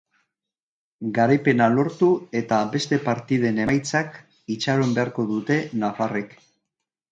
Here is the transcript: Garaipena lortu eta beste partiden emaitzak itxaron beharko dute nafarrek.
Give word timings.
Garaipena 1.17 1.67
lortu 1.73 2.09
eta 2.41 2.63
beste 2.77 2.99
partiden 3.05 3.61
emaitzak 3.67 4.19
itxaron 4.57 4.99
beharko 4.99 5.29
dute 5.35 5.63
nafarrek. 5.85 6.37